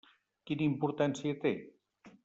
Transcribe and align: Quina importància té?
Quina 0.51 0.65
importància 0.69 1.37
té? 1.45 1.55